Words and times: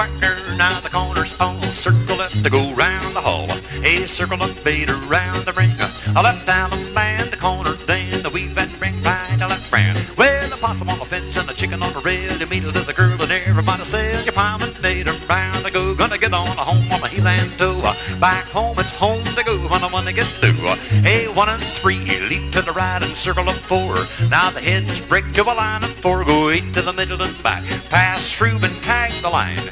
partner. 0.00 0.34
Now 0.56 0.80
the 0.80 0.88
corners 0.88 1.34
all 1.38 1.60
circle 1.64 2.16
left 2.16 2.42
to 2.42 2.48
go 2.48 2.72
round 2.72 3.14
the 3.14 3.20
hall. 3.20 3.50
A 3.84 4.06
circle 4.06 4.42
up 4.42 4.66
eight 4.66 4.88
around 4.88 5.44
the 5.44 5.52
ring. 5.52 5.76
A 6.16 6.22
left 6.22 6.46
down 6.46 6.70
the 6.70 6.78
man, 6.94 7.28
the 7.28 7.36
corner, 7.36 7.74
then 7.84 8.22
the 8.22 8.30
weave 8.30 8.56
and 8.56 8.72
ring 8.80 8.96
right 9.02 9.38
a 9.42 9.46
left 9.46 9.70
grand. 9.70 9.98
Well, 10.16 10.48
the 10.48 10.56
possum 10.56 10.88
on 10.88 10.98
the 10.98 11.04
fence 11.04 11.36
and 11.36 11.46
the 11.46 11.52
chicken 11.52 11.82
on 11.82 11.92
the 11.92 12.00
rail. 12.00 12.32
You 12.38 12.46
meet 12.46 12.60
the 12.60 12.94
girl 12.96 13.20
and 13.20 13.30
everybody 13.30 13.84
said 13.84 14.24
your 14.24 14.32
promenade 14.32 15.06
around 15.06 15.64
the 15.64 15.70
go. 15.70 15.94
Gonna 15.94 16.16
get 16.16 16.32
on 16.32 16.48
a 16.48 16.64
home 16.70 16.90
on 16.92 17.00
the 17.02 17.08
heel 17.08 17.28
and 17.28 17.52
toe. 17.58 17.82
Back 18.18 18.46
home, 18.46 18.78
it's 18.78 18.92
home 18.92 19.24
to 19.36 19.44
go 19.44 19.58
when 19.68 19.84
I 19.84 19.88
wanna 19.92 20.14
get 20.14 20.28
through. 20.40 20.64
A 21.04 21.28
one 21.28 21.50
and 21.50 21.62
three, 21.80 22.00
leap 22.30 22.52
to 22.52 22.62
the 22.62 22.72
right 22.72 23.02
and 23.02 23.14
circle 23.14 23.48
up 23.50 23.60
four. 23.70 23.96
Now 24.30 24.48
the 24.48 24.60
heads 24.60 25.02
break 25.02 25.30
to 25.34 25.42
a 25.42 25.52
line 25.52 25.84
of 25.84 25.92
four. 25.92 26.24
Go 26.24 26.48
eight 26.48 26.72
to 26.72 26.80
the 26.80 26.94
middle 26.94 27.20
and 27.20 27.36
back. 27.42 27.64
Pass 27.90 28.32
through 28.32 28.60
and 28.62 28.82
tag 28.82 29.12
the 29.22 29.28
line. 29.28 29.68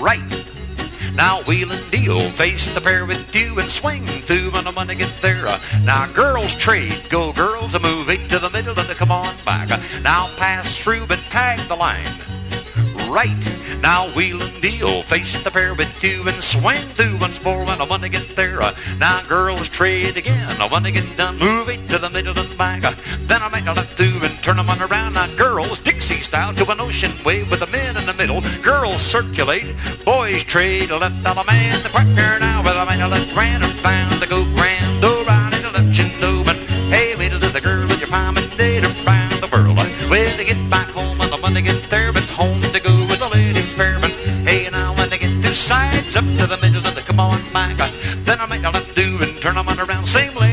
Right. 0.00 0.46
Now 1.14 1.42
wheel 1.42 1.70
and 1.70 1.90
deal, 1.90 2.30
face 2.30 2.72
the 2.72 2.80
pair 2.80 3.04
with 3.04 3.34
you 3.34 3.58
and 3.58 3.70
swing 3.70 4.06
through 4.06 4.52
when 4.52 4.66
I 4.66 4.70
wanna 4.70 4.94
get 4.94 5.12
there. 5.20 5.44
Now 5.82 6.10
girls 6.12 6.54
trade, 6.54 7.02
go 7.10 7.34
girls, 7.34 7.74
a 7.74 7.80
move 7.80 8.08
eight 8.08 8.30
to 8.30 8.38
the 8.38 8.48
middle 8.48 8.78
and 8.78 8.88
come 8.90 9.12
on 9.12 9.34
back. 9.44 9.68
Now 10.02 10.28
pass 10.38 10.78
through 10.78 11.06
and 11.10 11.22
tag 11.28 11.60
the 11.68 11.76
line 11.76 12.40
right. 13.10 13.80
Now 13.82 14.08
wheel 14.14 14.40
and 14.40 14.62
deal, 14.62 15.02
face 15.02 15.42
the 15.42 15.50
pair 15.50 15.74
with 15.74 15.90
two 16.00 16.22
and 16.26 16.42
swing 16.42 16.86
through 16.94 17.18
once 17.18 17.42
more 17.42 17.64
when 17.64 17.80
I 17.80 17.84
want 17.84 18.02
to 18.04 18.08
get 18.08 18.36
there. 18.36 18.60
Now 18.98 19.22
girls 19.28 19.68
trade 19.68 20.16
again, 20.16 20.60
I 20.60 20.66
want 20.66 20.86
to 20.86 20.92
get 20.92 21.16
done, 21.16 21.38
move 21.38 21.68
it 21.68 21.88
to 21.88 21.98
the 21.98 22.10
middle 22.10 22.38
and 22.38 22.56
back. 22.56 22.82
Then 23.26 23.42
I 23.42 23.48
make 23.48 23.66
a 23.66 23.74
turn 24.50 24.56
them 24.56 24.70
on 24.70 24.82
around. 24.82 25.14
Now 25.14 25.28
girls 25.36 25.78
Dixie 25.78 26.20
style 26.20 26.52
to 26.54 26.68
an 26.72 26.80
ocean 26.80 27.12
wave 27.24 27.48
with 27.52 27.60
the 27.60 27.68
men 27.68 27.96
in 27.96 28.04
the 28.04 28.14
middle. 28.14 28.40
Girls 28.62 29.00
circulate, 29.00 29.76
boys 30.04 30.42
trade 30.42 30.90
left 30.90 31.24
out 31.24 31.38
a 31.38 31.44
man. 31.46 31.80
The 31.84 31.88
partner 31.90 32.38
now 32.40 32.60
with 32.64 32.74
a 32.74 32.84
man 32.84 33.00
a 33.00 33.08
left 33.08 33.32
grand 33.32 33.62
and 33.62 33.72
found 33.78 34.20
to 34.20 34.28
go 34.28 34.42
grand. 34.56 35.04
Oh, 35.04 35.22
right 35.24 35.54
in 35.54 35.62
the 35.62 35.70
left 35.70 35.94
chin 35.94 36.10
oh, 36.22 36.40
open. 36.40 36.56
Hey, 36.90 37.14
middle 37.14 37.38
to 37.38 37.48
the 37.48 37.60
girl 37.60 37.86
with 37.86 38.00
your 38.00 38.08
palm 38.08 38.38
and 38.38 38.50
date 38.58 38.82
around 38.82 39.38
the 39.40 39.48
world. 39.52 39.76
Well, 40.10 40.36
to 40.36 40.44
get 40.44 40.58
back 40.68 40.88
home 40.88 41.20
I 41.20 41.38
want 41.40 41.54
to 41.54 41.62
get 41.62 41.88
there, 41.88 42.12
but 42.12 42.22
it's 42.22 42.32
home 42.32 42.60
to 42.60 42.80
go 42.80 42.94
with 43.06 43.20
the 43.20 43.28
lady 43.28 43.62
fairman. 43.78 44.10
Hey, 44.50 44.68
now 44.68 44.96
when 44.96 45.10
they 45.10 45.18
get 45.18 45.30
two 45.44 45.54
sides 45.54 46.16
up 46.16 46.24
to 46.24 46.46
the 46.48 46.58
middle 46.60 46.84
of 46.84 46.96
the 46.96 47.02
come 47.02 47.20
on 47.20 47.40
back, 47.52 47.92
then 48.26 48.40
I 48.40 48.46
make 48.46 48.64
a 48.64 48.70
left 48.70 48.96
do 48.96 49.18
and 49.22 49.40
turn 49.40 49.54
them 49.54 49.68
on 49.68 49.78
around. 49.78 50.06
Same 50.06 50.34
lady's 50.34 50.49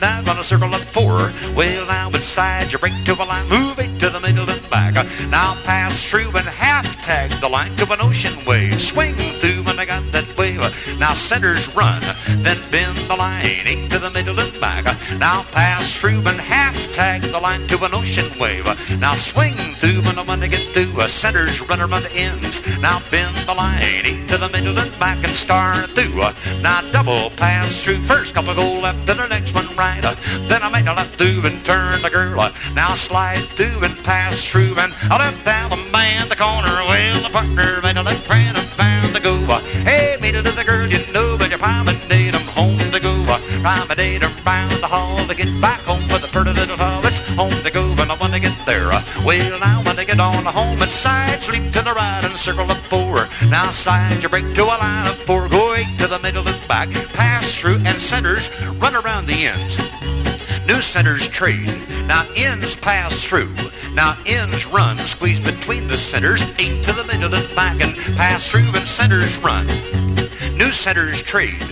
now 0.00 0.22
gonna 0.22 0.44
circle 0.44 0.74
up 0.74 0.82
four. 0.82 1.32
Well, 1.54 1.86
now 1.86 2.10
it's 2.10 2.24
sides 2.24 2.72
you 2.72 2.78
break 2.78 2.94
to 3.04 3.14
a 3.14 3.24
line, 3.24 3.48
move 3.48 3.78
it 3.78 3.98
to 4.00 4.10
the 4.10 4.20
middle 4.20 4.48
and 4.48 4.70
back. 4.70 4.94
Now 5.28 5.54
pass 5.64 6.04
through 6.04 6.30
and 6.36 6.46
half 6.46 6.86
tag 7.04 7.30
the 7.40 7.48
line 7.48 7.74
to 7.76 7.92
an 7.92 8.00
ocean 8.00 8.34
wave. 8.46 8.80
Swing 8.80 9.14
through 9.40 9.64
and 9.66 9.80
I 9.80 9.84
got 9.84 10.04
that 10.12 10.28
wave. 10.36 10.60
Now 10.98 11.14
centers 11.14 11.68
run, 11.74 12.02
then 12.42 12.58
bend 12.70 12.98
the 13.10 13.16
line, 13.16 13.66
eight 13.66 13.90
to 13.90 13.98
the 13.98 14.10
middle 14.10 14.38
and 14.38 14.60
back. 14.60 14.84
Now 15.18 15.42
pass 15.52 15.96
through 15.96 16.22
and 16.26 16.40
half 16.40 16.76
tag 16.92 17.22
the 17.22 17.38
line 17.38 17.66
to 17.68 17.84
an 17.84 17.94
ocean 17.94 18.30
wave. 18.38 18.66
Now 19.00 19.14
swing 19.14 19.56
through 19.80 20.02
and 20.08 20.18
I 20.18 20.22
want 20.22 20.42
to 20.42 20.48
get 20.48 20.60
through. 20.74 21.08
Centers 21.08 21.60
run 21.60 21.80
around 21.80 22.04
the 22.04 22.12
ends. 22.12 22.60
Now 22.78 23.00
bend 23.10 23.34
the 23.48 23.54
line, 23.54 24.02
eight 24.04 24.28
to 24.28 24.36
the 24.36 24.48
middle 24.50 24.78
and 24.78 24.96
back 24.98 25.24
and 25.24 25.34
start 25.34 25.90
through. 25.90 26.20
Now 26.62 26.82
double 26.92 27.30
pass 27.30 27.82
through. 27.82 28.02
First 28.02 28.34
couple 28.34 28.54
go 28.54 28.80
left, 28.80 29.06
then 29.06 29.16
the 29.16 29.26
next 29.26 29.54
one 29.54 29.57
right. 29.78 30.02
Then 30.48 30.62
I 30.62 30.70
made 30.70 30.86
a 30.86 30.94
left 30.94 31.14
through 31.16 31.46
and 31.46 31.64
turn 31.64 32.02
the 32.02 32.10
girl. 32.10 32.36
Now 32.74 32.90
I 32.90 32.94
slide 32.96 33.46
through 33.56 33.84
and 33.84 33.96
pass 34.04 34.44
through 34.44 34.74
and 34.76 34.92
I 35.08 35.18
left 35.18 35.44
down 35.44 35.70
the 35.70 35.76
man 35.92 36.28
the 36.28 36.36
corner. 36.36 36.74
Well, 36.90 37.22
the 37.22 37.30
partner 37.30 37.80
made 37.82 37.96
a 37.96 38.02
left 38.02 38.26
grand 38.26 38.56
and 38.58 38.66
found 38.70 39.14
the 39.14 39.20
go. 39.20 39.38
Hey, 39.86 40.18
meet 40.20 40.34
it 40.34 40.44
the 40.44 40.64
girl 40.64 40.86
you 40.90 41.00
know, 41.12 41.38
but 41.38 41.50
you 41.50 41.58
promenade 41.58 42.34
them 42.34 42.42
home 42.58 42.78
to 42.78 43.00
go. 43.00 43.14
Promenade 43.62 44.22
around 44.24 44.80
the 44.80 44.88
hall 44.88 45.24
to 45.26 45.34
get 45.34 45.48
back 45.60 45.80
home 45.80 46.02
for 46.08 46.18
the 46.18 46.28
pretty 46.28 46.52
little 46.52 46.76
hobbits. 46.76 47.18
Home 47.36 47.62
to 47.62 47.70
go 47.70 47.87
when 48.08 48.16
I 48.16 48.20
want 48.20 48.32
to 48.34 48.40
get 48.40 48.56
there. 48.64 48.88
Well, 49.24 49.60
now 49.60 49.82
when 49.84 49.98
I 49.98 50.04
get 50.04 50.18
on 50.18 50.44
the 50.44 50.50
home 50.50 50.80
and 50.80 50.90
side, 50.90 51.42
sleep 51.42 51.72
to 51.72 51.82
the 51.82 51.92
right 51.92 52.24
and 52.24 52.38
circle 52.38 52.70
up 52.70 52.78
four. 52.88 53.28
Now 53.50 53.70
side 53.70 54.22
you 54.22 54.28
break 54.30 54.54
to 54.54 54.64
a 54.64 54.76
line 54.80 55.06
of 55.06 55.16
four, 55.16 55.48
go 55.48 55.74
eight 55.74 55.98
to 55.98 56.06
the 56.06 56.18
middle 56.20 56.46
and 56.48 56.68
back. 56.68 56.90
Pass 57.12 57.54
through 57.54 57.80
and 57.84 58.00
centers 58.00 58.48
run 58.76 58.96
around 58.96 59.26
the 59.26 59.46
ends. 59.46 59.78
New 60.66 60.80
centers 60.80 61.28
trade. 61.28 61.66
Now 62.06 62.26
ends 62.34 62.76
pass 62.76 63.24
through. 63.24 63.54
Now 63.92 64.16
ends 64.26 64.64
run, 64.66 64.96
squeeze 65.00 65.40
between 65.40 65.86
the 65.86 65.98
centers, 65.98 66.44
eight 66.58 66.82
to 66.84 66.92
the 66.92 67.04
middle 67.04 67.34
and 67.34 67.54
back, 67.54 67.82
and 67.82 67.94
pass 68.16 68.50
through 68.50 68.70
and 68.74 68.88
centers 68.88 69.36
run. 69.38 69.66
New 70.56 70.72
centers 70.72 71.20
trade. 71.20 71.62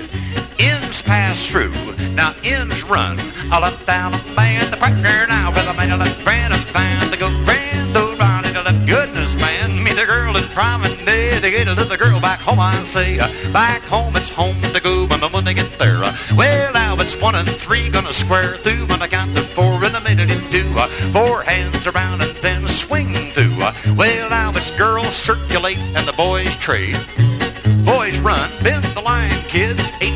Pass 1.06 1.47
through. 1.47 1.72
Now 2.15 2.34
ends 2.44 2.83
run. 2.84 3.19
I 3.50 3.61
left 3.61 3.87
down 3.87 4.12
a 4.15 4.22
man, 4.34 4.71
the 4.71 4.77
partner 4.77 5.27
now 5.28 5.50
with 5.50 5.67
a 5.67 5.75
man 5.75 6.03
a 6.03 6.06
friend 6.27 6.53
and 6.53 6.65
find 6.65 7.12
the 7.12 7.17
go 7.17 7.28
grand 7.44 7.94
though 7.94 8.15
round 8.17 8.44
into 8.47 8.62
the 8.62 8.72
goodness 8.87 9.34
man. 9.37 9.83
Me 9.84 9.93
the 9.93 10.05
girl 10.05 10.37
in 10.37 10.44
promenade 10.50 11.43
to 11.43 11.50
get 11.50 11.65
to 11.69 11.75
the 11.75 11.97
girl 11.97 12.21
back 12.21 12.41
home 12.41 12.59
I 12.59 12.83
say. 12.83 13.19
Back 13.53 13.83
home 13.83 14.17
it's 14.17 14.28
home 14.28 14.61
to 14.61 14.81
go 14.83 15.06
when 15.06 15.22
I 15.22 15.28
want 15.28 15.47
get 15.47 15.78
there. 15.78 16.00
Well 16.34 16.72
now 16.72 16.97
it's 16.99 17.17
one 17.17 17.37
and 17.37 17.49
three 17.49 17.88
gonna 17.88 18.12
square 18.12 18.56
through 18.56 18.87
when 18.87 19.00
I 19.00 19.06
count 19.06 19.37
to 19.37 19.43
four 19.43 19.84
in 19.84 19.94
a 19.94 20.00
minute 20.00 20.31
and 20.31 20.50
two. 20.50 20.69
Four 21.12 21.43
hands 21.43 21.87
around 21.87 22.23
and 22.23 22.37
then 22.38 22.67
swing 22.67 23.15
through. 23.31 23.59
Well 23.94 24.31
now 24.31 24.50
it's 24.56 24.71
girls 24.77 25.15
circulate 25.15 25.78
and 25.78 26.06
the 26.06 26.15
boys 26.15 26.56
trade. 26.56 26.99
Boys 27.84 28.19
run, 28.19 28.50
bend 28.65 28.84
the 28.97 29.00
line, 29.00 29.41
kids, 29.43 29.93
eight 30.00 30.16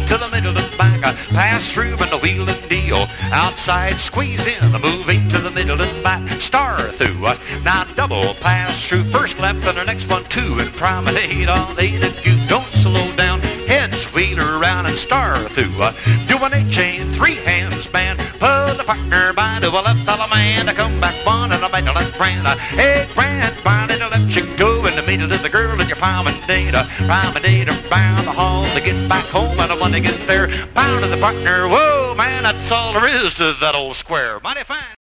Pass 1.30 1.72
through 1.72 1.96
and 1.96 2.10
the 2.10 2.18
wheel 2.18 2.48
and 2.48 2.68
deal. 2.68 3.06
Outside, 3.32 3.98
squeeze 3.98 4.46
in, 4.46 4.72
the 4.72 4.78
move 4.78 5.08
eight 5.08 5.28
to 5.30 5.38
the 5.38 5.50
middle 5.50 5.80
and 5.80 6.02
back. 6.02 6.26
Star 6.40 6.88
through. 6.92 7.26
Uh, 7.26 7.36
now 7.64 7.84
double 7.94 8.34
pass 8.34 8.86
through. 8.86 9.04
First 9.04 9.38
left 9.38 9.64
and 9.66 9.76
the 9.76 9.84
next 9.84 10.08
one 10.08 10.24
two. 10.24 10.58
And 10.58 10.72
promenade 10.72 11.48
on 11.48 11.78
eight 11.78 12.02
if 12.02 12.26
you 12.26 12.36
don't 12.48 12.70
slow 12.70 13.10
down. 13.16 13.40
Heads 13.70 14.12
wheel 14.14 14.40
around 14.40 14.86
and 14.86 14.96
star 14.96 15.38
through. 15.50 15.80
Uh, 15.80 15.92
do 16.26 16.36
an 16.44 16.54
eight 16.54 16.70
chain, 16.70 17.06
three 17.10 17.36
hands 17.36 17.86
band. 17.86 18.18
Pull 18.38 18.74
the 18.76 18.84
partner 18.84 19.32
by 19.32 19.60
to 19.60 19.68
a 19.68 19.80
left 19.82 20.08
of 20.08 20.20
a 20.20 20.28
man. 20.28 20.68
I 20.68 20.74
come 20.74 21.00
back 21.00 21.14
one 21.26 21.52
and 21.52 21.64
I 21.64 21.68
make 21.70 21.88
a 21.88 21.92
left 21.92 22.14
uh, 22.14 22.18
grand. 22.18 22.46
Hey, 22.76 23.06
grand, 23.14 23.56
by 23.62 23.86
to 23.88 23.96
the 23.98 24.08
left 24.08 24.34
you 24.36 24.44
go. 24.56 24.84
And 24.86 24.96
the 24.96 25.02
middle 25.02 25.30
of 25.30 25.42
the 25.42 25.48
girl 25.48 25.78
and 25.78 25.88
your 25.88 25.96
promenade. 25.96 26.74
Promenade 27.06 27.68
around 27.68 28.24
the 28.24 28.32
hall 28.32 28.49
to 28.74 28.80
get 28.80 29.08
back 29.08 29.26
home. 29.26 29.58
And 29.58 29.72
I 29.72 29.78
want 29.78 29.94
to 29.94 30.00
get 30.00 30.26
there. 30.26 30.48
Pound 30.74 31.02
to 31.02 31.08
the 31.08 31.18
partner. 31.18 31.68
Whoa, 31.68 32.14
man, 32.16 32.42
that's 32.42 32.70
all 32.70 32.92
there 32.92 33.08
is 33.24 33.34
to 33.34 33.54
that 33.60 33.74
old 33.74 33.96
square. 33.96 34.40
Mighty 34.40 34.64
fine. 34.64 34.99